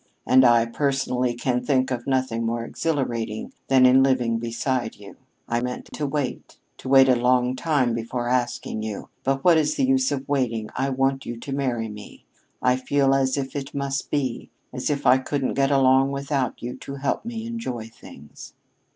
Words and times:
"And 0.25 0.43
I, 0.43 0.65
personally, 0.65 1.35
can 1.35 1.63
think 1.63 1.91
of 1.91 2.07
nothing 2.07 2.43
more 2.43 2.65
exhilarating 2.65 3.53
than 3.67 3.85
in 3.85 4.01
living 4.01 4.39
beside 4.39 4.95
you. 4.95 5.15
I 5.47 5.61
meant 5.61 5.89
to 5.93 6.07
wait 6.07 6.57
to 6.79 6.89
wait 6.89 7.07
a 7.07 7.15
long 7.15 7.55
time 7.55 7.93
before 7.93 8.27
asking 8.27 8.81
you. 8.81 9.09
But 9.23 9.43
what 9.43 9.59
is 9.59 9.75
the 9.75 9.85
use 9.85 10.11
of 10.11 10.27
waiting? 10.27 10.71
I 10.75 10.89
want 10.89 11.27
you 11.27 11.37
to 11.37 11.53
marry 11.55 11.87
me. 11.87 12.25
I 12.63 12.77
feel 12.77 13.13
as 13.13 13.37
if 13.37 13.55
it 13.55 13.75
must 13.75 14.09
be 14.09 14.49
as 14.73 14.89
if 14.89 15.05
I 15.05 15.19
couldn't 15.19 15.53
get 15.53 15.69
along 15.69 16.11
without 16.11 16.63
you 16.63 16.77
to 16.77 16.95
help 16.95 17.23
me 17.23 17.45
enjoy 17.45 17.87
things." 17.87 18.55